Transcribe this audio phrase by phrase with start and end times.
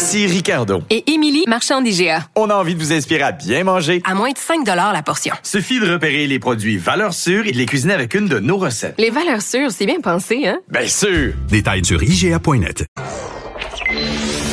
[0.00, 0.82] Ici Ricardo.
[0.88, 2.24] Et Émilie, marchand d'IGA.
[2.34, 4.00] On a envie de vous inspirer à bien manger.
[4.06, 5.34] À moins de 5 la portion.
[5.42, 8.56] Suffit de repérer les produits valeurs sûres et de les cuisiner avec une de nos
[8.56, 8.94] recettes.
[8.96, 10.58] Les valeurs sûres, c'est bien pensé, hein?
[10.70, 11.34] Bien sûr!
[11.50, 12.86] Détails sur IGA.net.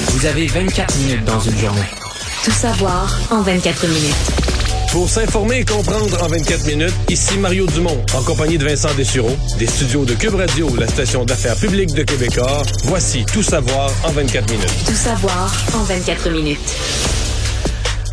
[0.09, 1.79] Vous avez 24 minutes dans une journée.
[2.43, 4.66] Tout savoir en 24 minutes.
[4.91, 9.36] Pour s'informer et comprendre en 24 minutes, ici Mario Dumont, en compagnie de Vincent Dessureau,
[9.60, 12.62] des studios de Cube Radio, la station d'affaires publique de Québécois.
[12.86, 14.86] Voici Tout savoir en 24 minutes.
[14.86, 17.26] Tout savoir en 24 minutes.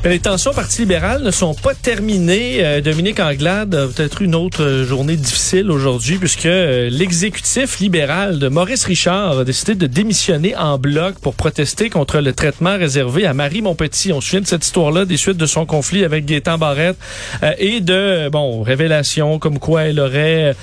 [0.06, 2.62] Les tensions au Parti libéral ne sont pas terminées.
[2.62, 8.38] Euh, Dominique Anglade a peut-être une autre euh, journée difficile aujourd'hui puisque euh, l'exécutif libéral
[8.38, 13.24] de Maurice Richard a décidé de démissionner en bloc pour protester contre le traitement réservé
[13.24, 14.12] à Marie Montpetit.
[14.12, 16.98] On se souvient de cette histoire-là des suites de son conflit avec Gaétan Barrette
[17.58, 20.54] et de bon révélations comme quoi elle aurait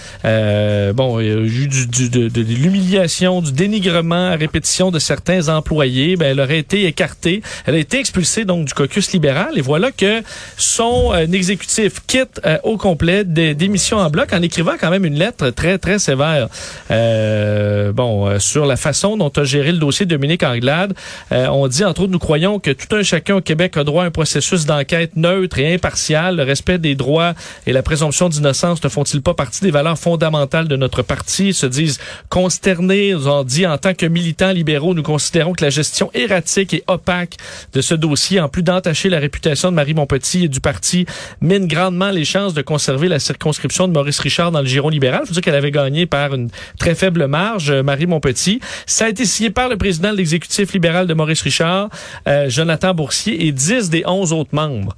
[0.93, 6.15] bon eu du, du, de, de, l'humiliation, du dénigrement à répétition de certains employés.
[6.15, 7.41] Ben, elle aurait été écartée.
[7.65, 10.21] Elle a été expulsée donc du caucus libéral et voilà que
[10.57, 15.05] son euh, exécutif quitte euh, au complet des démissions en bloc en écrivant quand même
[15.05, 16.49] une lettre très, très sévère
[16.89, 20.93] euh, bon, sur la façon dont a géré le dossier Dominique Anglade.
[21.31, 24.07] on dit, entre autres, nous croyons que tout un chacun au Québec a droit à
[24.07, 26.35] un processus d'enquête neutre et impartial.
[26.37, 27.33] Le respect des droits
[27.65, 31.49] et la présomption d'innocence ne font-ils pas partie des valeurs fondamentales de notre parti?
[31.49, 35.63] Ils se disent consternés, nous ont dit, en tant que militants libéraux, nous considérons que
[35.63, 37.37] la gestion erratique et opaque
[37.73, 41.05] de ce dossier, en plus d'entacher la réputation de Marie Montpetit et du parti
[41.39, 45.23] mine grandement les chances de conserver la circonscription de Maurice Richard dans le giron libéral.
[45.25, 48.59] faut dire qu'elle avait gagné par une très faible marge, euh, Marie Montpetit.
[48.85, 51.89] Ça a été signé par le président de l'exécutif libéral de Maurice Richard,
[52.27, 54.95] euh, Jonathan Boursier, et 10 des 11 autres membres.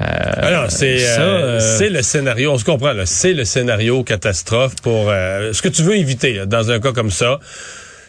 [0.00, 0.04] Euh,
[0.38, 5.62] Alors, c'est euh, c'est le scénario, on se comprend, c'est le scénario catastrophe pour ce
[5.62, 7.38] que tu veux éviter dans un cas comme ça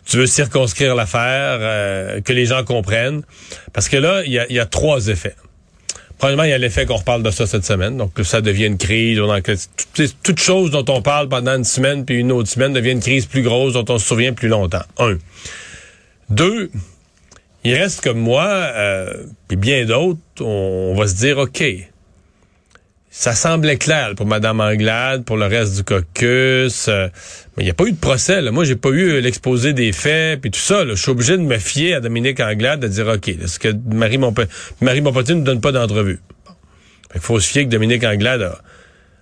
[0.06, 3.24] tu veux circonscrire l'affaire, que les gens comprennent.
[3.74, 5.36] Parce que là, il y a, y a, trois effets.
[6.18, 7.98] Premièrement, il y a l'effet qu'on reparle de ça cette semaine.
[7.98, 9.20] Donc, ça devient une crise.
[9.94, 13.02] Toute, toute chose dont on parle pendant une semaine puis une autre semaine devient une
[13.02, 14.84] crise plus grosse dont on se souvient plus longtemps.
[14.98, 15.18] Un.
[16.30, 16.72] Deux,
[17.66, 21.64] il reste comme moi, euh, puis bien d'autres, on, va se dire, OK,
[23.18, 26.90] ça semblait clair pour Mme Anglade, pour le reste du caucus.
[26.90, 27.08] Euh,
[27.56, 28.42] mais il n'y a pas eu de procès.
[28.42, 28.52] Là.
[28.52, 30.86] Moi, j'ai pas eu l'exposé des faits, puis tout ça.
[30.86, 34.18] Je suis obligé de me fier à Dominique Anglade, de dire, OK, est-ce que Marie,
[34.18, 34.42] Montpe
[34.81, 36.20] Marie Montpetit ne donne pas d'entrevue?
[37.16, 38.52] Il faut se fier que Dominique Anglade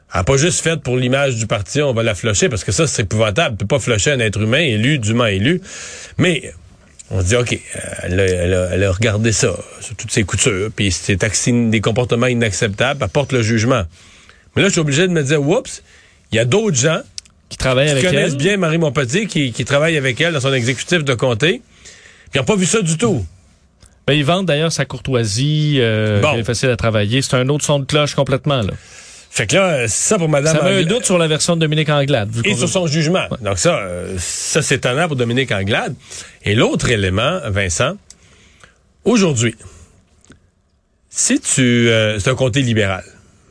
[0.10, 2.88] a, pas juste fait pour l'image du parti, on va la flusher, parce que ça,
[2.88, 3.54] c'est épouvantable.
[3.54, 5.62] On peut pas flusher un être humain élu, dûment élu.
[6.18, 6.52] Mais
[7.14, 7.60] on se dit, OK,
[8.02, 11.18] elle a, regardé ça, sur toutes ses coutures, puis c'est
[11.70, 13.84] des comportements inacceptables, apporte le jugement.
[14.56, 15.84] Mais là, je suis obligé de me dire, oups,
[16.32, 17.02] il y a d'autres gens
[17.50, 21.04] qui travaillent avec connaissent bien Marie Montpetit, qui, qui travaillent avec elle dans son exécutif
[21.04, 21.62] de comté,
[22.32, 23.24] puis n'ont pas vu ça du tout.
[24.08, 26.36] Ben, ils vendent d'ailleurs sa courtoisie, euh, bon.
[26.36, 27.22] est facile à travailler.
[27.22, 28.74] C'est un autre son de cloche complètement, là.
[29.34, 30.56] Fait que là, ça pour Madame.
[30.56, 32.30] Ça met un doute sur la version de Dominique Anglade.
[32.46, 33.26] Et sur son jugement.
[33.42, 35.96] Donc ça, euh, ça c'est étonnant pour Dominique Anglade.
[36.46, 37.98] Et l'autre élément, Vincent,
[39.06, 39.56] aujourd'hui,
[41.10, 43.04] si tu, euh, c'est un comté libéral,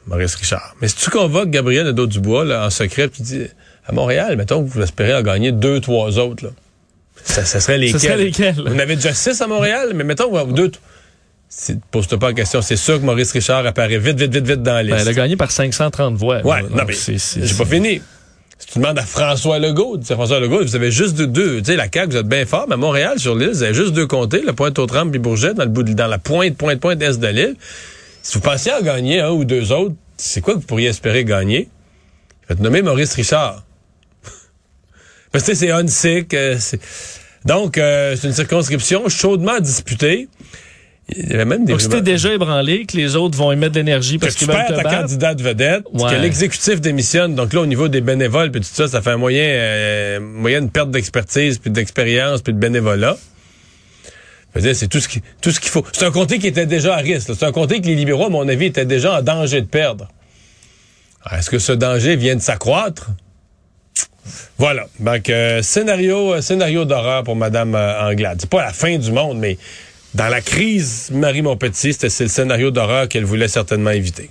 [0.07, 3.43] Maurice Richard, mais si tu convoques Gabriel Nadeau-Dubois là, en secret, tu dis
[3.85, 6.51] à Montréal, mettons que vous espérez en gagner deux, trois autres, là.
[7.25, 8.01] Ça, ça serait lesquels?
[8.01, 8.55] Ça serait lesquels?
[8.55, 10.71] Vous en avez déjà six à Montréal, mais mettons deux
[11.91, 12.63] pose-toi pas la question.
[12.63, 14.97] C'est sûr que Maurice Richard apparaît vite, vite, vite, vite dans la liste.
[14.97, 16.45] Ben, elle a gagné par 530 voix.
[16.45, 18.01] Ouais, non, mais j'ai pas fini.
[18.59, 21.77] Si tu demandes à François Legault, tu François Legault, vous avez juste deux, tu sais,
[21.77, 24.07] la CAQ, vous êtes bien fort, mais à Montréal, sur l'île, vous avez juste deux
[24.07, 27.27] comtés, le Pointe-aux-Trembles et Bourget, dans le bout, dans la pointe, pointe, pointe est de
[27.27, 27.57] l'île.
[28.23, 31.25] Si vous pensiez à gagner un ou deux autres, c'est quoi que vous pourriez espérer
[31.25, 31.69] gagner?
[32.49, 33.65] Vous nommer Maurice Richard.
[35.33, 36.33] Parce que c'est unsick.
[36.33, 36.57] Euh,
[37.45, 40.29] donc, euh, c'est une circonscription chaudement disputée.
[41.17, 43.79] Il y avait même des Donc, c'était déjà ébranlé, que les autres vont émettre de
[43.81, 47.35] l'énergie parce qu'ils veulent te ta candidate vedette, que l'exécutif démissionne.
[47.35, 50.63] Donc là, au niveau des bénévoles, puis tout ça, ça fait un moyen, euh, moyen
[50.63, 53.17] de perte d'expertise, puis d'expérience, puis de bénévolat.
[54.61, 55.85] C'est tout ce qui, tout ce qu'il faut.
[55.93, 57.31] C'est un comté qui était déjà à risque.
[57.35, 60.09] C'est un comté que les libéraux, à mon avis, étaient déjà en danger de perdre.
[61.31, 63.11] Est-ce que ce danger vient de s'accroître?
[64.59, 64.87] Voilà.
[65.01, 68.39] Donc, euh, scénario, euh, scénario d'horreur pour Mme euh, Anglade.
[68.41, 69.57] C'est pas la fin du monde, mais
[70.15, 74.31] dans la crise, Marie Montpetit, c'était le scénario d'horreur qu'elle voulait certainement éviter.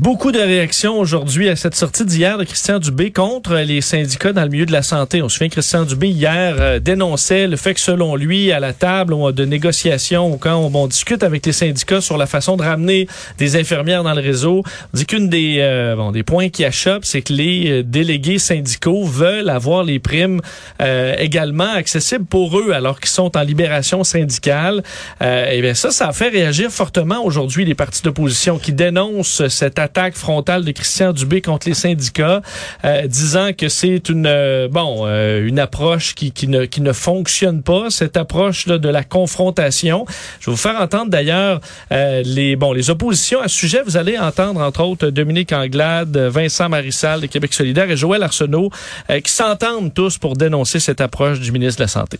[0.00, 4.44] Beaucoup de réactions aujourd'hui à cette sortie d'hier de Christian Dubé contre les syndicats dans
[4.44, 5.20] le milieu de la santé.
[5.20, 8.60] On se souvient que Christian Dubé hier euh, dénonçait le fait que selon lui, à
[8.60, 13.08] la table de négociation, quand on, discute avec les syndicats sur la façon de ramener
[13.36, 14.62] des infirmières dans le réseau,
[14.94, 18.38] on dit qu'une des euh, bon, des points qui achoppent, c'est que les euh, délégués
[18.38, 20.40] syndicaux veulent avoir les primes
[21.18, 24.82] également accessibles pour eux alors qu'ils sont en libération syndicale.
[25.20, 29.78] et bien ça, ça a fait réagir fortement aujourd'hui les partis d'opposition qui dénoncent cette
[30.14, 32.42] frontale de Christian Dubé contre les syndicats,
[32.84, 36.92] euh, disant que c'est une euh, bon euh, une approche qui, qui, ne qui ne
[36.92, 40.06] fonctionne pas, cette approche là de la confrontation.
[40.40, 41.60] Je vais vous faire entendre d'ailleurs
[41.90, 43.82] les bon les oppositions à ce sujet.
[43.84, 48.70] Vous allez entendre entre autres Dominique Anglade, Vincent Marissal de Québec solidaire et Joël Arsenault
[49.08, 52.18] qui s'entendent tous pour dénoncer cette approche du ministre de la Santé.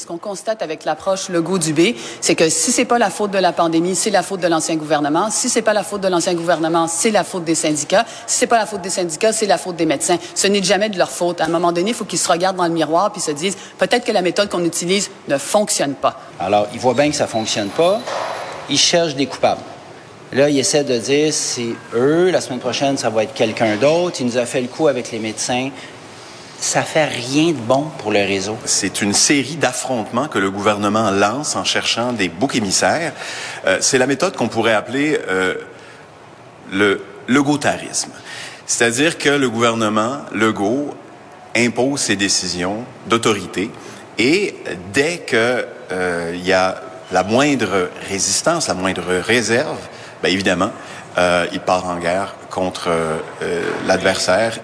[0.00, 3.50] Ce qu'on constate avec l'approche Legault-Dubé, c'est que si c'est pas la faute de la
[3.50, 5.28] pandémie, c'est la faute de l'ancien gouvernement.
[5.28, 8.04] Si c'est pas la faute de l'ancien gouvernement, c'est la faute des syndicats.
[8.28, 10.16] Si c'est pas la faute des syndicats, c'est la faute des médecins.
[10.36, 11.40] Ce n'est jamais de leur faute.
[11.40, 13.56] À un moment donné, il faut qu'ils se regardent dans le miroir puis se disent
[13.76, 16.20] peut-être que la méthode qu'on utilise ne fonctionne pas.
[16.38, 18.00] Alors, ils voient bien que ça fonctionne pas.
[18.70, 19.62] Ils cherchent des coupables.
[20.32, 22.30] Là, ils essaient de dire c'est eux.
[22.30, 24.18] La semaine prochaine, ça va être quelqu'un d'autre.
[24.20, 25.70] Il nous a fait le coup avec les médecins
[26.60, 28.56] ça fait rien de bon pour le réseau.
[28.64, 33.12] C'est une série d'affrontements que le gouvernement lance en cherchant des boucs émissaires.
[33.66, 35.54] Euh, c'est la méthode qu'on pourrait appeler euh,
[36.70, 38.10] le legautarisme.
[38.66, 40.94] C'est-à-dire que le gouvernement Legault
[41.56, 43.70] impose ses décisions d'autorité
[44.18, 44.54] et
[44.92, 46.82] dès que euh, il y a
[47.12, 49.78] la moindre résistance, la moindre réserve,
[50.22, 50.70] bien évidemment,
[51.16, 54.58] euh, il part en guerre contre euh, l'adversaire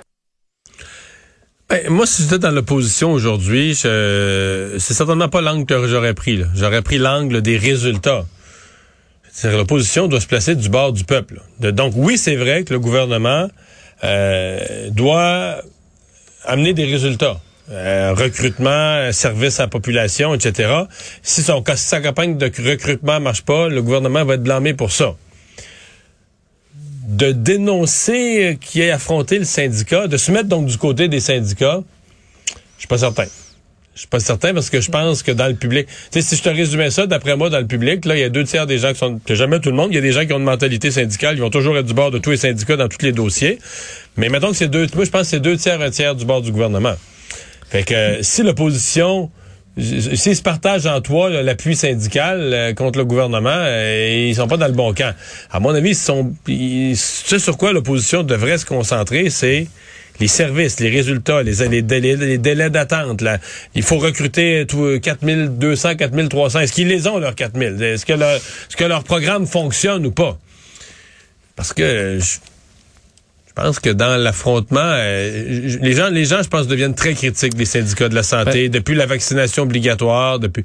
[1.75, 6.43] ben, moi, si j'étais dans l'opposition aujourd'hui, c'est certainement pas l'angle que j'aurais pris.
[6.55, 8.25] J'aurais pris l'angle des résultats.
[9.43, 11.41] L'opposition doit se placer du bord du peuple.
[11.59, 13.49] donc oui, c'est vrai que le gouvernement
[14.05, 15.63] euh, doit
[16.45, 17.41] amener des résultats.
[17.71, 20.71] Euh, recrutement, service à la population, etc.
[21.23, 25.17] Si, son, sa campagne de recrutement marche pas, le gouvernement va être blâmé pour ça
[27.17, 31.83] de dénoncer qui ait affronté le syndicat, de se mettre donc du côté des syndicats,
[32.77, 33.27] je suis pas certain.
[33.95, 36.35] Je suis pas certain parce que je pense que dans le public, tu sais, si
[36.35, 38.67] je te résumais ça, d'après moi, dans le public, là, il y a deux tiers
[38.67, 40.39] des gens qui sont, jamais tout le monde, il y a des gens qui ont
[40.39, 43.03] une mentalité syndicale, ils vont toujours être du bord de tous les syndicats dans tous
[43.03, 43.61] les dossiers.
[44.17, 46.25] Mais mettons que c'est deux, moi, je pense que c'est deux tiers, un tiers du
[46.25, 46.97] bord du gouvernement.
[47.71, 49.31] Fait que, si l'opposition,
[49.77, 54.57] S'ils se partagent en toi l'appui syndical euh, contre le gouvernement, euh, ils sont pas
[54.57, 55.15] dans le bon camp.
[55.51, 59.67] À mon avis, ils sont, ce sur quoi l'opposition devrait se concentrer, c'est
[60.21, 63.25] les services, les résultats, les, délais, d'attente.
[63.75, 64.65] Il faut recruter
[65.03, 66.61] 4200, 4300.
[66.61, 67.83] Est-ce qu'ils les ont, leurs 4000?
[67.83, 70.39] Est-ce que, leur, est-ce que leur programme fonctionne ou pas?
[71.57, 72.21] Parce que...
[73.57, 77.55] je pense que dans l'affrontement, euh, les gens, les gens, je pense, deviennent très critiques
[77.55, 80.65] des syndicats de la santé depuis la vaccination obligatoire, depuis.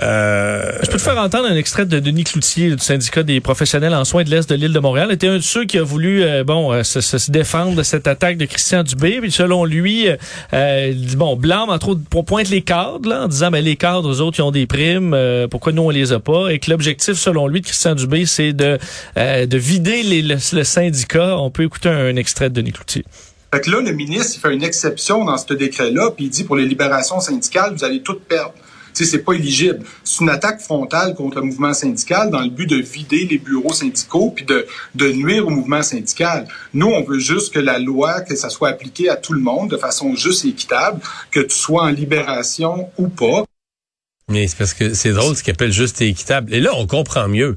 [0.00, 3.94] Euh, je peux te faire entendre un extrait de Denis Cloutier du syndicat des professionnels
[3.94, 5.08] en soins de l'Est de l'île de Montréal.
[5.10, 8.06] Il était un de ceux qui a voulu euh, bon euh, se, défendre de cette
[8.06, 9.20] attaque de Christian Dubé.
[9.20, 10.06] Puis selon lui,
[10.52, 14.10] il bon, blâme entre autres pour pointe les cadres là, en disant ben les cadres,
[14.10, 15.16] eux autres, ils ont des primes,
[15.50, 16.48] pourquoi nous on les a pas?
[16.48, 18.78] Et que l'objectif, selon lui, de Christian Dubé, c'est de,
[19.16, 21.36] de vider les, le, syndicat.
[21.38, 23.04] On peut écouter un, extrait de Denis Cloutier.
[23.52, 26.44] Fait que là, le ministre il fait une exception dans ce décret-là, puis il dit
[26.44, 28.54] pour les libérations syndicales, vous allez tout perdre
[29.04, 29.80] c'est pas éligible.
[30.04, 33.72] C'est une attaque frontale contre le mouvement syndical dans le but de vider les bureaux
[33.72, 36.46] syndicaux puis de, nuire au mouvement syndical.
[36.74, 39.70] Nous, on veut juste que la loi, que ça soit appliqué à tout le monde
[39.70, 43.44] de façon juste et équitable, que tu sois en libération ou pas.
[44.28, 46.54] Mais c'est parce que c'est drôle ce qu'ils appellent juste et équitable.
[46.54, 47.56] Et là, on comprend mieux.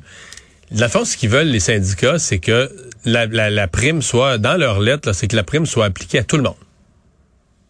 [0.72, 2.72] La force qu'ils veulent, les syndicats, c'est que
[3.06, 6.38] la, la, prime soit, dans leur lettre, c'est que la prime soit appliquée à tout
[6.38, 6.56] le monde.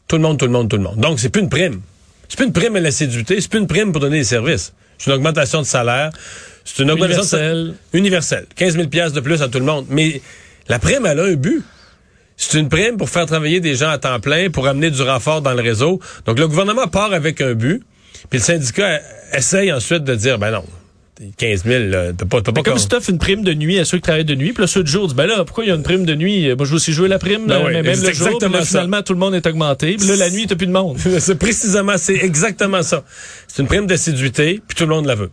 [0.08, 0.98] Tout le monde, tout le monde, tout le monde.
[0.98, 1.82] Donc, c'est plus une prime.
[2.28, 4.74] C'est plus une prime à l'assiduité, c'est plus une prime pour donner des services.
[4.98, 6.10] C'est une augmentation de salaire.
[6.64, 7.76] C'est une augmentation universelle.
[7.94, 8.46] universelle.
[8.56, 9.86] 15 000 de plus à tout le monde.
[9.90, 10.22] Mais
[10.68, 11.64] la prime, elle a un but.
[12.38, 15.42] C'est une prime pour faire travailler des gens à temps plein, pour amener du renfort
[15.42, 16.00] dans le réseau.
[16.26, 17.84] Donc le gouvernement part avec un but,
[18.30, 19.00] puis le syndicat
[19.32, 20.66] essaye ensuite de dire, ben non,
[21.38, 24.04] 15 000, là, pas, pas comme si tu une prime de nuit à ceux qui
[24.04, 25.76] travaillent de nuit, puis là, ceux de jour disent, ben là, pourquoi il y a
[25.76, 26.54] une prime de nuit?
[26.56, 29.20] Moi, je veux aussi jouer la prime, ben mais même le jour, finalement, tout le
[29.20, 30.98] monde est augmenté, puis là, la nuit, t'as plus de monde.
[31.20, 33.04] c'est précisément, c'est exactement ça.
[33.48, 35.32] C'est une prime d'assiduité, puis tout le monde la veut.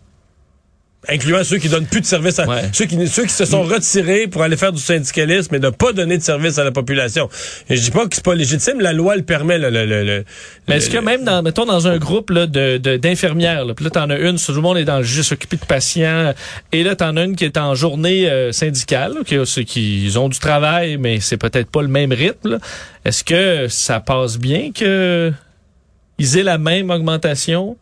[1.08, 4.28] Incluant ceux qui donnent plus de service à ceux qui ceux qui se sont retirés
[4.28, 7.28] pour aller faire du syndicalisme et de pas donner de service à la population.
[7.68, 10.24] Et je dis pas que c'est pas légitime, la loi le permet le, le, le,
[10.68, 13.90] Mais est-ce que même dans mettons dans un groupe là, de d'infirmières là, puis là
[13.90, 16.32] t'en as une, tout le monde est dans le jeu s'occuper de patients
[16.72, 20.28] et là t'en as une qui est en journée euh, syndicale, qui qui ils ont
[20.28, 22.58] du travail mais c'est peut-être pas le même rythme.
[23.04, 25.32] Est-ce que ça passe bien que
[26.18, 27.76] ils aient la même augmentation?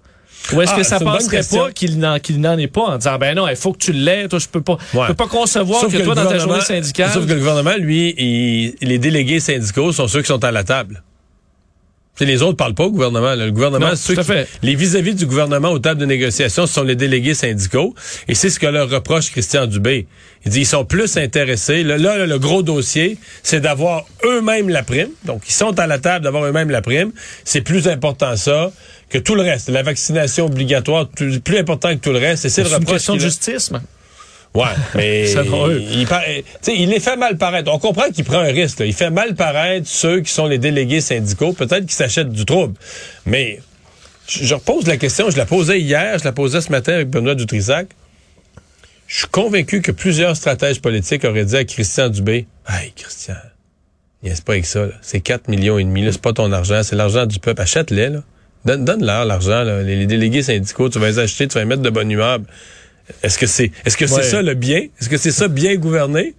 [0.53, 3.49] Ou est-ce que ah, ça passerait pas qu'il n'en ait pas en disant ben non,
[3.49, 6.15] il faut que tu l'aies, toi je peux pas je peux pas concevoir que, toi
[6.15, 7.11] dans ta journée syndicale.
[7.13, 10.65] Sauf que le gouvernement lui, il, les délégués syndicaux sont ceux qui sont à la
[10.65, 11.03] table.
[12.21, 13.35] les autres parlent pas au gouvernement.
[13.35, 14.31] Le gouvernement, ceux qui,
[14.63, 17.95] les vis-à-vis du gouvernement aux tables de négociation, ce sont les délégués syndicaux.
[18.29, 20.07] Et c'est ce que leur reproche Christian Dubé.
[20.45, 21.83] Il dit ils sont plus intéressés.
[21.85, 25.11] Là, là le gros dossier, c'est d'avoir eux-mêmes la prime.
[25.25, 27.13] Donc, ils sont à la table d'avoir eux-mêmes la prime.
[27.45, 28.73] C'est plus important ça
[29.11, 29.69] que tout le reste.
[29.69, 32.45] La vaccination obligatoire, plus important que tout le reste.
[32.45, 32.81] Et c'est le reproche.
[32.83, 33.71] une question de justice,
[34.53, 34.65] Ouais,
[34.97, 36.09] mais il,
[36.67, 37.73] il, il les fait mal paraître.
[37.73, 38.81] On comprend qu'il prend un risque.
[38.81, 41.53] Il fait mal paraître ceux qui sont les délégués syndicaux.
[41.53, 42.75] Peut-être qu'ils s'achètent du trouble.
[43.27, 43.61] Mais
[44.27, 45.31] je, repose la question.
[45.31, 47.89] Je la posais hier, je la posais ce matin avec Benoît Dutrisac.
[49.07, 53.35] Je suis convaincu que plusieurs stratèges politiques auraient dit à Christian Dubé, Hey, Christian,
[54.23, 57.27] n'est-ce pas avec ça, c'est 4 millions et demi, c'est pas ton argent, c'est l'argent
[57.27, 57.61] du peuple.
[57.61, 58.11] Achète-les,
[58.65, 58.77] là.
[58.77, 62.11] Donne-leur l'argent, les, délégués syndicaux, tu vas les acheter, tu vas les mettre de bonne
[62.11, 62.39] humeur.
[63.23, 64.87] Est-ce que c'est est-ce que c'est ça le bien?
[65.01, 66.35] Est-ce que c'est ça bien gouverné?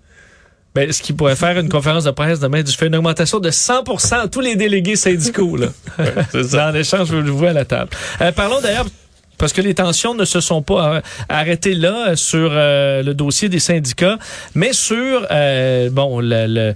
[0.74, 3.50] Ben, ce qui pourrait faire une conférence de presse demain, je fais une augmentation de
[3.50, 5.58] 100% à tous les délégués syndicaux.
[5.58, 5.68] Là.
[6.32, 6.70] c'est ça.
[6.70, 7.90] En échange, je vous vois à la table.
[8.22, 8.86] Euh, parlons d'ailleurs
[9.42, 13.16] parce que les tensions ne se sont pas euh, arrêtées là euh, sur euh, le
[13.16, 14.20] dossier des syndicats,
[14.54, 15.28] mais sur
[15.92, 16.76] bon l'état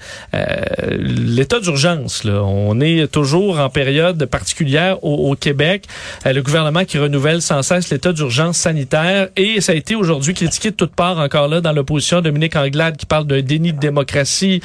[1.59, 2.25] d'urgence.
[2.25, 5.85] On est toujours en période particulière au, Québec.
[6.25, 10.71] le gouvernement qui renouvelle sans cesse l'état d'urgence sanitaire et ça a été aujourd'hui critiqué
[10.71, 12.21] de toutes parts encore là dans l'opposition.
[12.21, 14.61] Dominique Anglade qui parle d'un déni de démocratie.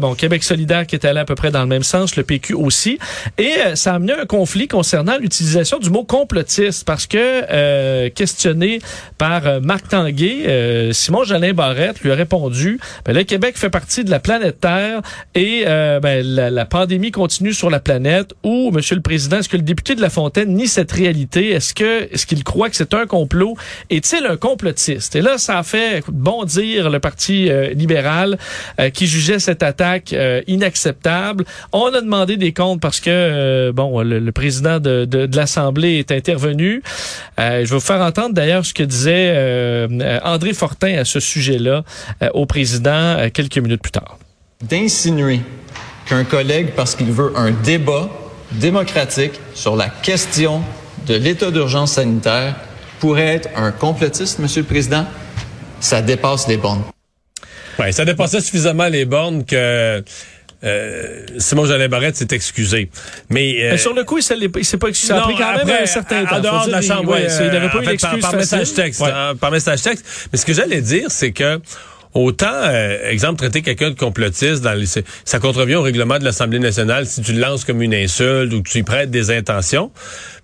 [0.00, 2.54] bon, Québec solidaire qui est allé à peu près dans le même sens, le PQ
[2.54, 2.98] aussi.
[3.38, 8.80] Et ça a amené un conflit concernant l'utilisation du mot complotiste parce que euh, questionné
[9.18, 13.70] par euh, Marc Tanguay, euh, Simon Jalin Barrette lui a répondu ben, le Québec fait
[13.70, 15.00] partie de la planète Terre
[15.34, 18.32] et ben, la, pandémie continue sur la planète.
[18.42, 21.50] Ou Monsieur le Président, est-ce que le député de La Fontaine nie cette réalité?
[21.50, 23.56] Est-ce que est-ce qu'il croit que c'est un complot?
[23.90, 25.16] Est-il un complotiste?
[25.16, 28.38] Et là, ça a fait bondir le Parti libéral
[28.92, 30.14] qui jugeait cette attaque
[30.46, 31.44] inacceptable.
[31.72, 36.12] On a demandé des comptes parce que bon, le, président de, de, de l'Assemblée est
[36.12, 36.82] intervenu.
[37.38, 41.04] Euh, je vais vous faire entendre d'ailleurs ce que disait euh, euh, André Fortin à
[41.04, 41.84] ce sujet-là
[42.32, 44.18] au président quelques minutes plus tard.
[44.62, 45.40] D'insinuer
[46.06, 48.08] qu'un collègue, parce qu'il veut un débat
[48.52, 50.62] démocratique sur la question
[51.06, 52.54] de l'état d'urgence sanitaire,
[53.00, 55.06] pourrait être un complotiste, Monsieur le Président,
[55.80, 56.84] ça dépasse les bornes.
[57.78, 60.02] Oui, ça dépassait suffisamment les bornes que
[60.64, 62.90] euh, Simon Jalais Barrette s'est excusé.
[63.30, 65.12] Mais, euh, sur le coup, il s'est pas excusé.
[65.12, 66.36] Ça a pris quand même un certain temps.
[66.36, 69.02] En dehors de la chambre, ouais, il n'avait pas eu d'excuse par, message texte.
[69.02, 70.28] Hein, par message texte.
[70.32, 71.60] Mais ce que j'allais dire, c'est que
[72.14, 76.60] Autant, euh, exemple, traiter quelqu'un de complotiste, dans les, ça contrevient au règlement de l'Assemblée
[76.60, 79.90] nationale si tu le lances comme une insulte ou que tu y prêtes des intentions.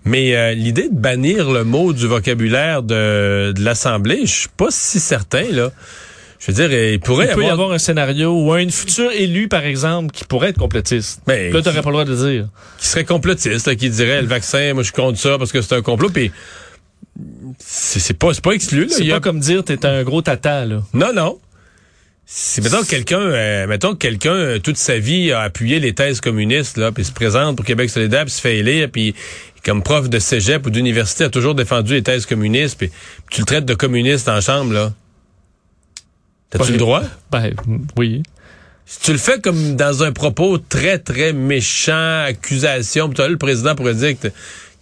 [0.03, 4.67] Mais euh, l'idée de bannir le mot du vocabulaire de, de l'Assemblée, je suis pas
[4.69, 5.71] si certain là.
[6.41, 9.47] Je veux dire, il pourrait il peut y avoir un scénario où un futur élu,
[9.47, 11.21] par exemple, qui pourrait être complotiste.
[11.27, 12.47] Mais ben, là, t'aurais pas le droit de le dire.
[12.79, 15.83] Qui serait complotiste, qui dirait le vaccin, moi je compte ça parce que c'est un
[15.83, 16.09] complot.
[16.09, 16.31] Puis
[17.59, 18.87] c'est pas c'est pas exclu.
[18.89, 20.81] C'est pas comme dire t'es un gros tata là.
[20.95, 21.37] Non non.
[22.25, 26.77] Si mettons quelqu'un, euh, mettons quelqu'un euh, toute sa vie a appuyé les thèses communistes
[26.77, 29.13] là, puis se présente pour Québec solidaire, puis se fait élire, puis
[29.63, 32.89] comme prof de cégep ou d'université a toujours défendu les thèses communistes, puis
[33.29, 34.93] tu le traites de communiste en chambre là.
[36.51, 37.01] T'as-tu le droit?
[37.31, 37.53] Ben,
[37.97, 38.21] oui.
[38.85, 43.73] Si tu le fais comme dans un propos très, très méchant, accusation, pis le président
[43.73, 44.27] pourrait dire que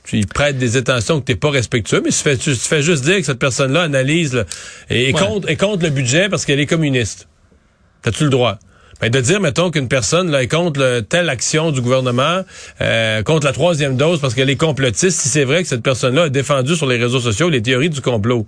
[0.04, 3.04] tu lui prêtes des intentions que t'es pas respectueux, mais tu fais, tu, fais juste
[3.04, 4.46] dire que cette personne-là analyse
[4.90, 7.28] et, compte, et compte le budget parce qu'elle est communiste.
[8.02, 8.58] T'as-tu le droit?
[9.00, 12.42] Ben, de dire, mettons, qu'une personne là, est contre telle action du gouvernement,
[12.82, 16.24] euh, contre la troisième dose parce qu'elle est complotiste, si c'est vrai que cette personne-là
[16.24, 18.48] a défendu sur les réseaux sociaux les théories du complot.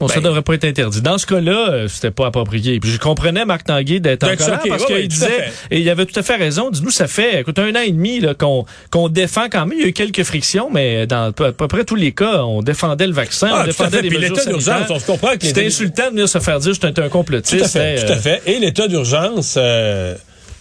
[0.00, 0.22] Bon, ça ben.
[0.22, 1.00] devrait pas être interdit.
[1.02, 2.80] Dans ce cas-là, euh, c'était pas approprié.
[2.80, 6.18] Puis je comprenais Marc Tanguay d'être en colère parce qu'il disait, et il avait tout
[6.18, 9.66] à fait raison, dis-nous, ça fait écoute, un an et demi qu'on qu'on défend quand
[9.66, 9.78] même.
[9.78, 12.62] Il y a eu quelques frictions, mais dans à peu près tous les cas, on
[12.62, 14.86] défendait le vaccin, on ah, défendait les mesures sanitaires.
[14.90, 17.58] On se comprend que C'était insultant de venir se faire dire que j'étais un complotiste.
[17.58, 18.42] Tout à fait, tout à fait.
[18.46, 19.54] Et l'état d'urgence...
[19.56, 20.14] Euh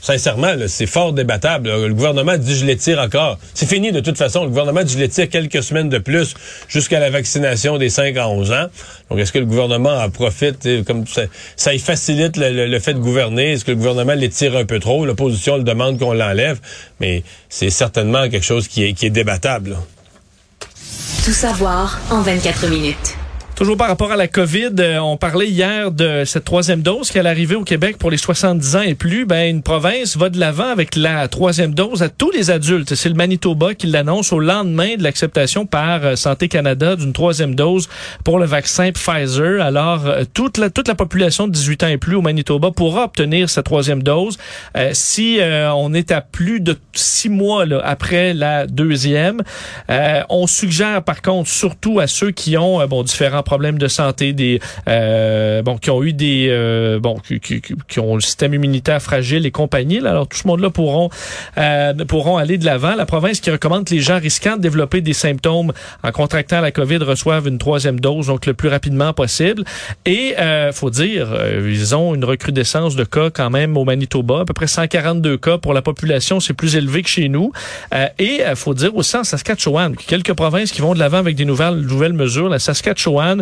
[0.04, 1.70] sincèrement, c'est fort débattable.
[1.70, 3.40] Le gouvernement dit je l'étire encore.
[3.54, 4.44] C'est fini de toute façon.
[4.44, 6.36] Le gouvernement dit je l'étire quelques semaines de plus
[6.68, 8.66] jusqu'à la vaccination des 5 à 11 ans.
[9.10, 11.06] Donc, est-ce que le gouvernement en profite, comme
[11.56, 13.54] ça, y facilite le, fait de gouverner?
[13.54, 15.06] Est-ce que le gouvernement l'étire un peu trop?
[15.06, 16.60] L'opposition le demande qu'on l'enlève,
[17.00, 19.78] mais c'est certainement quelque chose qui est, qui est débattable.
[21.24, 23.16] Tout savoir en 24 minutes.
[23.56, 27.20] Toujours par rapport à la COVID, euh, on parlait hier de cette troisième dose qui
[27.20, 29.28] allait arriver au Québec pour les 70 ans et plus.
[29.28, 32.96] Ben, une province va de l'avant avec la troisième dose à tous les adultes.
[32.96, 37.54] C'est le Manitoba qui l'annonce au lendemain de l'acceptation par euh, Santé Canada d'une troisième
[37.54, 37.90] dose
[38.24, 39.62] pour le vaccin Pfizer.
[39.62, 43.04] Alors, euh, toute la, toute la population de 18 ans et plus au Manitoba pourra
[43.04, 44.38] obtenir sa troisième dose
[44.94, 49.42] si on est à plus de six mois après la deuxième.
[50.30, 54.60] on suggère par contre surtout à ceux qui ont bon différents problèmes de santé, des
[54.88, 59.02] euh, bon qui ont eu des euh, bon qui, qui, qui, ont le système immunitaire
[59.02, 60.00] fragile et compagnie.
[60.00, 61.10] Alors tout ce monde-là pourront
[61.58, 62.96] euh, pourront aller de l'avant.
[62.96, 65.72] La province qui recommande que les gens risquant de développer des symptômes
[66.04, 69.64] en contractant la COVID reçoivent une troisième dose donc le plus rapidement possible.
[70.06, 74.42] Et euh, faut dire euh, ils ont une recrudescence de cas quand même au Manitoba,
[74.42, 77.52] à peu près 142 cas pour la population, c'est plus élevé que chez nous.
[77.94, 81.46] Euh, et faut dire aussi en Saskatchewan, quelques provinces qui vont de l'avant avec des
[81.46, 82.50] nouvelles nouvelles mesures.
[82.50, 83.33] La Saskatchewan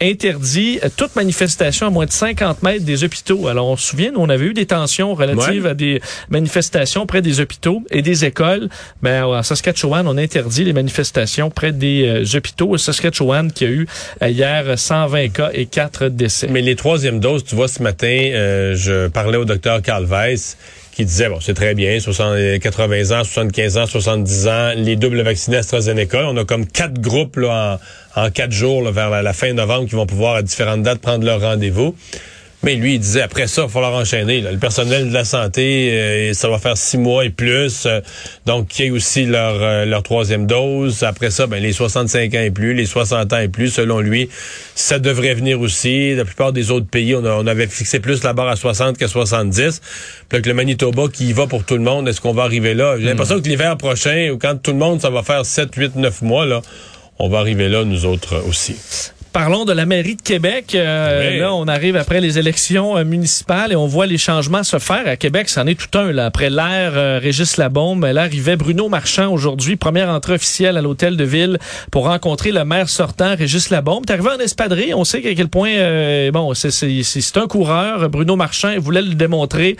[0.00, 3.48] interdit toute manifestation à moins de 50 mètres des hôpitaux.
[3.48, 7.40] Alors, on se souvient, on avait eu des tensions relatives à des manifestations près des
[7.40, 8.68] hôpitaux et des écoles.
[9.02, 12.76] Ben, à Saskatchewan, on interdit les manifestations près des euh, hôpitaux.
[12.76, 13.86] Saskatchewan qui a eu
[14.22, 16.48] euh, hier 120 cas et 4 décès.
[16.50, 20.56] Mais les troisièmes doses, tu vois, ce matin, euh, je parlais au docteur Carl Weiss
[20.92, 25.58] qui disait, bon, c'est très bien, 80 ans, 75 ans, 70 ans, les doubles vaccinés
[25.58, 26.28] AstraZeneca.
[26.28, 27.78] On a comme quatre groupes là, en,
[28.16, 31.24] en quatre jours vers la, la, fin novembre qui vont pouvoir à différentes dates prendre
[31.24, 31.94] leur rendez-vous.
[32.62, 34.42] Mais lui, il disait, après ça, il va falloir enchaîner.
[34.42, 37.86] Le personnel de la santé, euh, ça va faire six mois et plus.
[37.86, 38.00] Euh,
[38.44, 41.02] donc, qui ait aussi leur, euh, leur troisième dose.
[41.02, 44.28] Après ça, ben, les 65 ans et plus, les 60 ans et plus, selon lui,
[44.74, 46.14] ça devrait venir aussi.
[46.14, 49.08] La plupart des autres pays, on, on avait fixé plus la barre à 60 qu'à
[49.08, 49.80] 70.
[50.28, 52.74] Puis que le Manitoba qui y va pour tout le monde, est-ce qu'on va arriver
[52.74, 52.96] là?
[52.98, 53.42] J'ai l'impression hmm.
[53.42, 56.44] que l'hiver prochain, ou quand tout le monde, ça va faire 7, 8, 9 mois,
[56.44, 56.60] là,
[57.20, 58.76] on va arriver là, nous autres aussi.
[59.32, 60.74] Parlons de la mairie de Québec.
[60.74, 64.80] Euh, là, on arrive après les élections euh, municipales et on voit les changements se
[64.80, 65.06] faire.
[65.06, 66.10] À Québec, c'en est tout un.
[66.10, 66.26] Là.
[66.26, 71.16] Après l'air euh, Régis Labombe, là arrivait Bruno Marchand aujourd'hui, première entrée officielle à l'hôtel
[71.16, 71.58] de ville
[71.92, 74.04] pour rencontrer le maire sortant, Régis Labombe.
[74.04, 74.94] T'es arrivé en espadrille.
[74.94, 78.08] On sait à quel point, euh, bon, c'est un coureur.
[78.08, 79.76] Bruno Marchand voulait le démontrer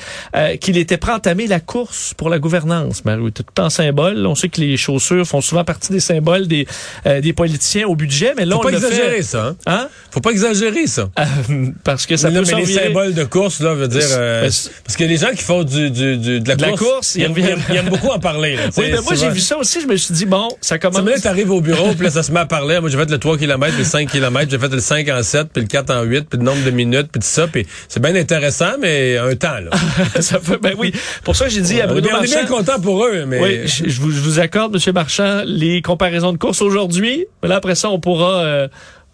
[0.61, 3.05] qu'il était prêt à entamer la course pour la gouvernance.
[3.05, 4.25] Mais tout en symbole.
[4.27, 6.69] On sait que les chaussures font souvent partie des symboles des,
[7.05, 9.40] des politiciens au budget, mais là, on pas exagérer, ça.
[9.41, 9.57] Hein?
[9.67, 9.89] hein?
[10.11, 11.09] Faut pas exagérer ça.
[11.19, 14.97] Euh, parce que ça peut mais les symboles de course là veut dire euh, parce
[14.97, 18.19] que les gens qui font du, du, du de la course, ils, aiment, beaucoup en
[18.19, 18.57] parler.
[18.57, 21.21] Là, oui, mais moi j'ai vu ça aussi, je me suis dit bon, ça commence.
[21.21, 22.81] Tu arrives au bureau, puis là ça se met à parler.
[22.81, 25.23] Moi j'ai fait le 3 km, puis le 5 km, j'ai fait le 5 en
[25.23, 27.67] 7, puis le 4 en 8, puis le nombre de minutes, puis tout ça, puis
[27.89, 29.71] c'est bien intéressant mais un temps là.
[30.21, 30.93] ça fait ben oui,
[31.25, 34.01] pour ça j'ai dit à Bruno on est bien content pour eux mais Oui, je,
[34.01, 37.91] vous, je vous accorde monsieur Marchand les comparaisons de course aujourd'hui, mais là après ça
[37.91, 38.69] on pourra euh,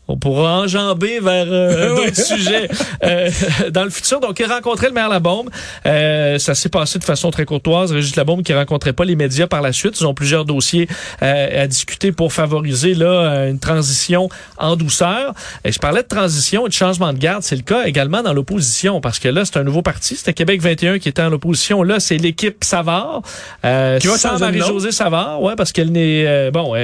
[0.09, 2.69] on pourra enjamber vers euh, d'autres sujets
[3.03, 3.31] euh,
[3.71, 4.21] dans le futur.
[4.21, 5.51] Donc, il a rencontré le maire Labombe.
[5.85, 7.93] Euh, ça s'est passé de façon très courtoise.
[7.93, 9.99] Régis Labombe qui rencontrait pas les médias par la suite.
[10.01, 10.89] Ils ont plusieurs dossiers
[11.23, 15.35] euh, à discuter pour favoriser là une transition en douceur.
[15.65, 17.43] Et je parlais de transition et de changement de garde.
[17.43, 20.17] C'est le cas également dans l'opposition parce que là, c'est un nouveau parti.
[20.17, 21.83] C'était Québec 21 qui était en opposition.
[21.83, 23.23] Là, c'est l'équipe Savard.
[23.65, 26.51] Euh, qui va sans Marie-Josée Savard, ouais, parce qu'elle n'est...
[26.51, 26.75] bon,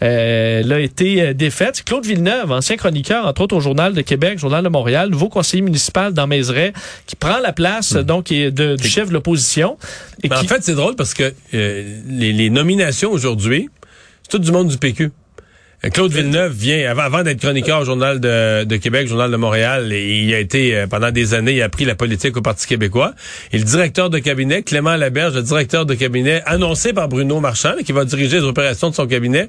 [0.00, 1.82] elle a été défaite.
[1.84, 5.62] Claude Villeneuve, ancien chroniqueur, entre autres au Journal de Québec, Journal de Montréal, nouveau conseiller
[5.62, 6.74] municipal dans Mézeray,
[7.06, 8.02] qui prend la place hmm.
[8.02, 9.78] donc de, du chef de l'opposition.
[10.30, 13.70] En fait, c'est drôle parce que euh, les, nominations aujourd'hui,
[14.22, 15.12] c'est tout du monde du PQ.
[15.82, 20.24] Euh, Claude Villeneuve vient, avant, d'être chroniqueur au Journal de, Québec, Journal de Montréal, et
[20.24, 23.14] il a été, euh, pendant des années, il a appris la politique au Parti québécois.
[23.52, 27.76] Et le directeur de cabinet, Clément Laberge, le directeur de cabinet, annoncé par Bruno Marchand,
[27.82, 29.48] qui va diriger les opérations de son cabinet,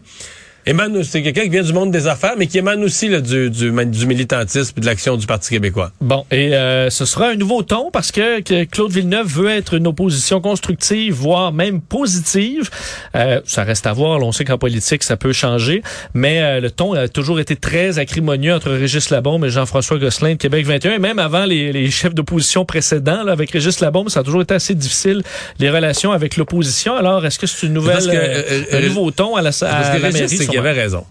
[1.04, 3.72] c'est quelqu'un qui vient du monde des affaires, mais qui émane aussi du, du,
[4.06, 5.92] militantisme et de l'action du Parti québécois.
[6.02, 9.88] Bon, et euh, ce sera un nouveau ton parce que, Claude Villeneuve veut être une
[9.88, 12.70] opposition constructive, voire même positive.
[13.16, 14.22] Euh, ça reste à voir.
[14.22, 15.82] on sait qu'en politique, ça peut changer,
[16.14, 20.34] mais euh, le ton a toujours été très acrimonieux entre Régis Labombe et Jean-François Gosselin
[20.34, 20.94] de Québec 21.
[20.94, 24.54] Et même avant les, chefs d'opposition précédents, là, avec Régis Labombe, ça a toujours été
[24.54, 25.24] assez difficile,
[25.60, 26.96] les relations avec l'opposition.
[26.96, 30.49] Alors, est-ce que c'est une nouvelle, un nouveau ton à la, à la mairie?
[30.52, 31.06] Il avait raison.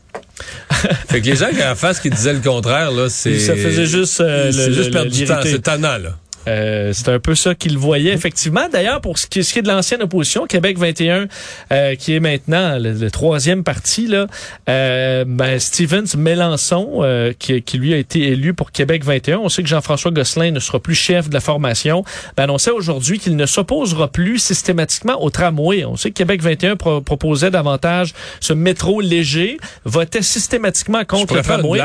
[1.09, 3.39] fait que les gens qui en face qui disaient le contraire, là, c'est.
[3.39, 5.41] Ça faisait juste, euh, juste perdre du temps.
[5.43, 6.17] C'est tannant, là.
[6.49, 8.69] Euh, c'est un peu ça qu'il voyait, effectivement.
[8.71, 11.27] D'ailleurs, pour ce qui, est de l'ancienne opposition, Québec 21,
[11.73, 14.27] euh, qui est maintenant le, troisième parti, là,
[14.69, 19.39] euh, ben, Stevens Mélenchon, euh, qui, qui, lui a été élu pour Québec 21.
[19.39, 22.05] On sait que Jean-François Gosselin ne sera plus chef de la formation.
[22.37, 25.85] Ben, annonçait aujourd'hui qu'il ne s'opposera plus systématiquement au tramway.
[25.85, 31.81] On sait que Québec 21 proposait davantage ce métro léger, votait systématiquement contre le tramway.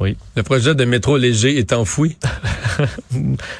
[0.00, 0.16] Oui.
[0.34, 2.16] Le projet de métro léger est enfoui.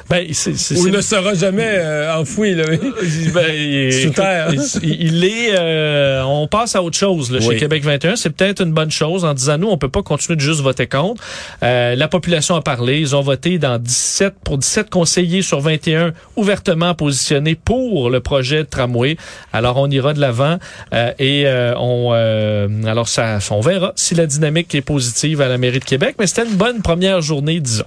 [0.09, 2.65] ben, c'est, Ou il ne sera jamais euh, enfoui, là.
[3.33, 4.51] ben, il, Sous terre.
[4.81, 8.15] Il, est, euh, on passe à autre chose, là, chez Québec 21.
[8.15, 10.87] C'est peut-être une bonne chose en disant, nous, on peut pas continuer de juste voter
[10.87, 11.23] contre.
[11.61, 12.99] Euh, la population a parlé.
[12.99, 18.63] Ils ont voté dans 17, pour 17 conseillers sur 21 ouvertement positionnés pour le projet
[18.63, 19.15] de tramway.
[19.53, 20.57] Alors, on ira de l'avant.
[21.19, 21.45] et
[21.77, 22.11] on,
[22.87, 26.15] alors, ça, on verra si la dynamique est positive à la mairie de Québec.
[26.17, 27.85] Mais c'était une bonne première journée, disons.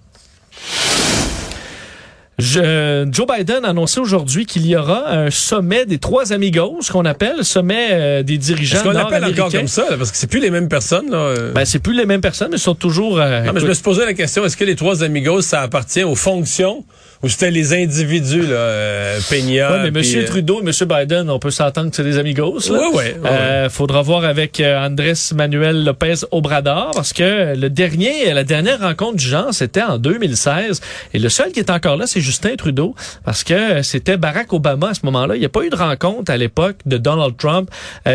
[2.38, 7.04] Joe Biden a annoncé aujourd'hui qu'il y aura un sommet des trois amigos, ce qu'on
[7.04, 10.26] appelle le sommet euh, des dirigeants Est-ce qu'on appelle encore comme ça, parce que c'est
[10.26, 11.10] plus les mêmes personnes.
[11.10, 11.18] Là.
[11.18, 11.52] Euh?
[11.52, 13.18] Ben, c'est plus les mêmes personnes, mais ils sont toujours...
[13.18, 15.62] Euh, non, mais je me suis posé la question, est-ce que les trois amigos, ça
[15.62, 16.84] appartient aux fonctions
[17.24, 19.72] ou c'était les individus, là, euh, Peña.
[19.72, 20.24] Ouais, mais M.
[20.26, 20.72] Trudeau et M.
[20.86, 22.78] Biden, on peut s'entendre que c'est des amigos, là.
[22.92, 23.04] Oui, oui.
[23.24, 28.78] Euh, faudra voir avec euh, Andrés Manuel Lopez Obrador, parce que le dernier, la dernière
[28.78, 30.82] rencontre du genre, c'était en 2016.
[31.14, 34.90] Et le seul qui est encore là, c'est Justin Trudeau, parce que c'était Barack Obama
[34.90, 35.34] à ce moment-là.
[35.34, 37.70] Il n'y a pas eu de rencontre à l'époque de Donald Trump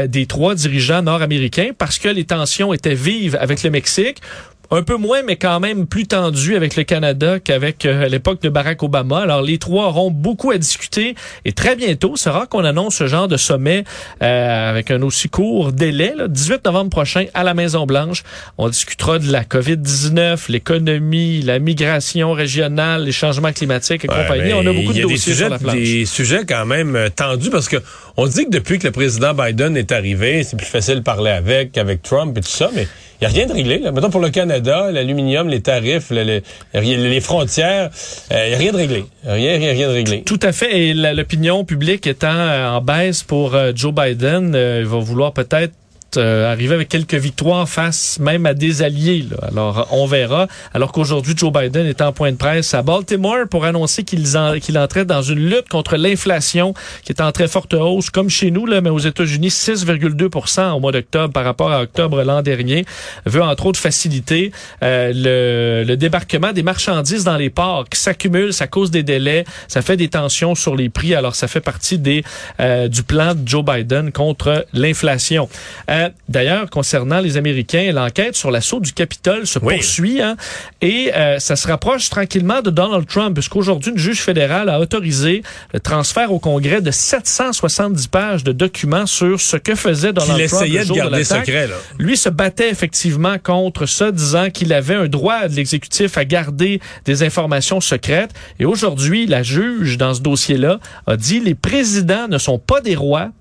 [0.07, 4.21] des trois dirigeants nord-américains, parce que les tensions étaient vives avec le Mexique
[4.71, 8.49] un peu moins, mais quand même plus tendu avec le Canada qu'avec euh, l'époque de
[8.49, 9.19] Barack Obama.
[9.19, 13.07] Alors, les trois auront beaucoup à discuter et très bientôt, c'est rare qu'on annonce ce
[13.07, 13.83] genre de sommet
[14.21, 16.13] euh, avec un aussi court délai.
[16.15, 18.23] Là, 18 novembre prochain à la Maison-Blanche,
[18.57, 24.53] on discutera de la COVID-19, l'économie, la migration régionale, les changements climatiques et compagnie.
[24.53, 25.73] On a beaucoup de dossiers sur la planche.
[25.73, 27.77] Des sujets quand même euh, tendus parce que
[28.17, 31.31] on dit que depuis que le président Biden est arrivé, c'est plus facile de parler
[31.31, 32.87] avec qu'avec Trump et tout ça, mais
[33.21, 33.79] n'y a rien de réglé.
[33.79, 33.91] Là.
[33.91, 37.89] Mettons pour le Canada, l'aluminium, les tarifs, les frontières,
[38.31, 39.05] il euh, n'y a rien de réglé.
[39.25, 40.23] Rien, rien, rien de réglé.
[40.23, 40.79] Tout à fait.
[40.79, 45.73] Et l'opinion publique étant euh, en baisse pour euh, Joe Biden, il va vouloir peut-être
[46.17, 49.25] euh, arriver avec quelques victoires face même à des alliés.
[49.29, 49.47] Là.
[49.51, 50.47] Alors, on verra.
[50.73, 54.23] Alors qu'aujourd'hui, Joe Biden est en point de presse à Baltimore pour annoncer qu'il
[54.61, 58.51] qu'il entrait dans une lutte contre l'inflation qui est en très forte hausse, comme chez
[58.51, 62.85] nous, là, mais aux États-Unis, 6,2% au mois d'octobre par rapport à octobre l'an dernier.
[63.25, 64.51] Veut entre autres faciliter
[64.83, 69.45] euh, le, le, débarquement des marchandises dans les ports qui s'accumulent, ça cause des délais,
[69.67, 71.15] ça fait des tensions sur les prix.
[71.15, 72.23] Alors, ça fait partie des
[72.59, 75.49] euh, du plan de Joe Biden contre l'inflation.
[75.89, 80.35] Euh, d'ailleurs, concernant les Américains, l'enquête sur l'assaut du Capitole se poursuit hein,
[80.81, 85.43] et euh, ça se rapproche tranquillement de Donald Trump, puisqu'aujourd'hui, une juge fédérale a autorisé
[85.73, 90.67] le transfert au Congrès de 770 pages de documents sur ce que faisait Donald Trump
[90.67, 91.67] le jour de, garder secret.
[91.67, 91.75] Là.
[91.97, 96.79] Lui se battait effectivement contre ça, disant qu'il avait un droit de l'exécutif à garder
[97.05, 98.31] des informations secrètes.
[98.59, 102.95] Et aujourd'hui, la juge, dans ce dossier-là, a dit les présidents ne sont pas des
[102.95, 103.31] rois,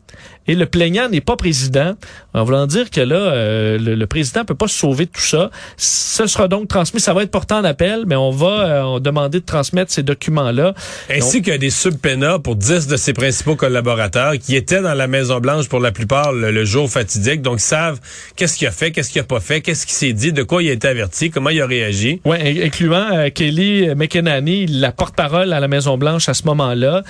[0.48, 1.94] et le plaignant n'est pas président.
[2.34, 5.50] En voulant dire que là, euh, le, président peut pas se sauver de tout ça.
[5.76, 7.00] Ce sera donc transmis.
[7.00, 10.74] Ça va être porté en appel, mais on va euh, demander de transmettre ces documents-là.
[11.10, 15.68] Ainsi que des subpénas pour 10 de ses principaux collaborateurs qui étaient dans la Maison-Blanche
[15.68, 17.42] pour la plupart le, jour fatidique.
[17.42, 18.00] Donc, savent
[18.36, 20.62] qu'est-ce qu'il a fait, qu'est-ce qu'il a pas fait, qu'est-ce qu'il s'est dit, de quoi
[20.62, 22.20] il a été averti, comment il a réagi.
[22.24, 27.02] Oui, incluant euh, Kelly McEnany, la porte-parole à la Maison-Blanche à ce moment-là.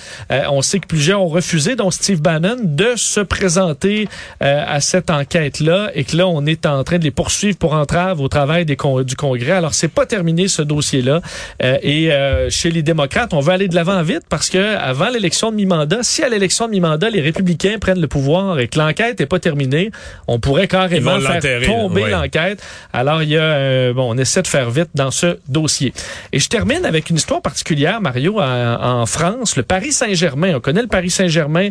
[0.49, 4.09] on sait que plusieurs ont refusé, dont Steve Bannon, de se présenter
[4.43, 7.73] euh, à cette enquête-là et que là, on est en train de les poursuivre pour
[7.73, 9.51] entrave au travail des du Congrès.
[9.51, 11.21] Alors, c'est pas terminé ce dossier-là.
[11.63, 15.09] Euh, et euh, chez les démocrates, on veut aller de l'avant vite parce que avant
[15.09, 18.79] l'élection de mi-mandat, si à l'élection de mi-mandat, les républicains prennent le pouvoir et que
[18.79, 19.91] l'enquête n'est pas terminée,
[20.27, 22.61] on pourrait carrément faire tomber l'enquête.
[22.91, 25.93] Alors, il y a, bon, on essaie de faire vite dans ce dossier.
[26.31, 29.55] Et je termine avec une histoire particulière, Mario, en, France.
[29.55, 31.69] Le Paris Saint-Germain, on connaît le Paris Saint-Germain,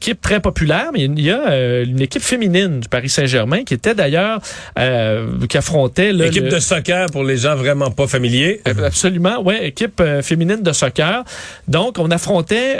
[0.00, 3.64] qui est très populaire mais il y a euh, une équipe féminine du Paris Saint-Germain
[3.64, 4.40] qui était d'ailleurs
[4.78, 8.60] euh, qui affrontait l'équipe de soccer pour les gens vraiment pas familiers.
[8.66, 11.24] Euh, absolument, ouais, équipe féminine de soccer.
[11.68, 12.76] Donc on affrontait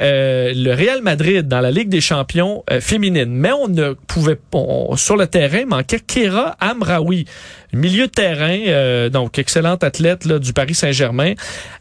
[0.54, 5.16] le Real Madrid dans la Ligue des Champions féminine, mais on ne pouvait pas sur
[5.16, 7.26] le terrain manquait Kera Amraoui,
[7.72, 11.34] milieu de terrain, donc excellente athlète là, du Paris Saint-Germain.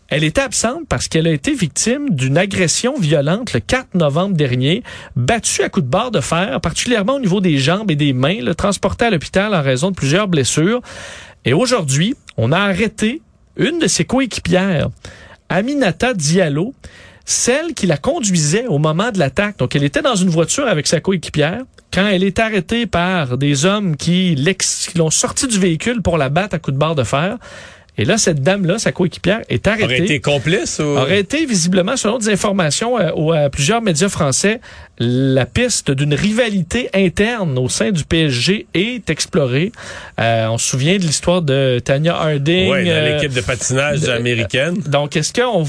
[0.08, 4.84] Elle était absente parce qu'elle a été victime d'une agression violente le 4 novembre dernier,
[5.16, 8.40] battue à coups de barre de fer, particulièrement au niveau des jambes et des mains,
[8.42, 10.82] le transportée à l'hôpital en raison de plusieurs blessures.
[11.44, 13.22] Et aujourd'hui, on a arrêté
[13.58, 14.90] une de ses coéquipières
[15.50, 16.74] Aminata Diallo,
[17.26, 19.58] celle qui la conduisait au moment de l'attaque.
[19.58, 23.66] Donc, elle était dans une voiture avec sa coéquipière quand elle est arrêtée par des
[23.66, 24.36] hommes qui
[24.96, 27.38] l'ont sortie du véhicule pour la battre à coups de barre de fer.
[27.98, 29.86] Et là, cette dame-là, sa coéquipière, est arrêtée.
[29.86, 30.84] Aurait été complice ou...
[30.84, 34.60] Aurait été visiblement, selon des informations euh, à plusieurs médias français,
[34.98, 39.72] la piste d'une rivalité interne au sein du PSG est explorée.
[40.20, 42.72] Euh, on se souvient de l'histoire de Tanya Harding.
[42.72, 44.76] Oui, euh, l'équipe de patinage américaine.
[44.88, 45.66] Donc, est-ce qu'on,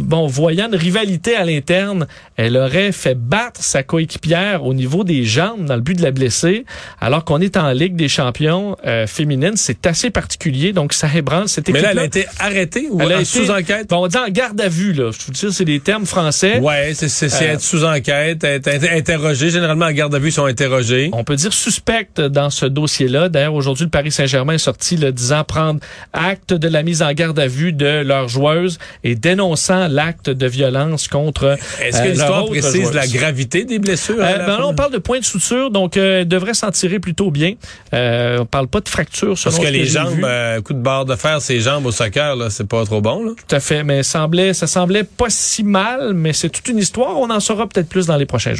[0.00, 5.24] bon, voyant une rivalité à l'interne, elle aurait fait battre sa coéquipière au niveau des
[5.24, 6.64] jambes dans le but de la blesser,
[7.00, 9.52] alors qu'on est en Ligue des champions euh, féminine?
[9.56, 10.72] C'est assez particulier.
[10.72, 13.50] Donc, ça ébranle cette équipe Mais là, elle a été arrêtée ou elle a sous
[13.50, 13.88] enquête?
[13.90, 15.10] Bon, on dit en garde à vue, là.
[15.10, 16.58] Je vous dis, c'est des termes français.
[16.60, 19.50] Ouais, c'est, être sous enquête, être interrogés.
[19.50, 21.10] Généralement, en garde à vue, sont interrogés.
[21.12, 23.28] On peut dire suspecte dans ce dossier-là.
[23.28, 25.80] D'ailleurs, aujourd'hui, le Paris Saint-Germain est sorti le disant prendre
[26.12, 30.46] acte de la mise en garde à vue de leur joueuse et dénonçant l'acte de
[30.46, 31.56] violence contre.
[31.80, 34.16] Est-ce que euh, l'histoire précise la gravité des blessures?
[34.18, 37.54] Euh, ben on parle de points de suture, donc euh, devrait s'en tirer plutôt bien.
[37.94, 39.34] Euh, on parle pas de fracture.
[39.42, 42.50] Parce que, les jambes, euh, coup de barre de fer, ces jambes au soccer, là,
[42.50, 43.24] c'est pas trop bon.
[43.24, 43.32] Là.
[43.36, 47.18] Tout à fait, mais semblait, ça semblait pas si mal, mais c'est toute une histoire.
[47.18, 48.59] On en saura peut-être plus dans les prochains jours.